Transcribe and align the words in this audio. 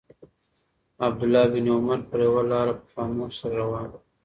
عبدالله 1.07 1.45
بن 1.53 1.65
عمر 1.77 1.99
پر 2.09 2.19
یوه 2.27 2.43
لاره 2.51 2.73
په 2.81 2.85
خاموشۍ 2.93 3.35
سره 3.39 3.55
روان 3.61 3.87
و. 3.91 3.93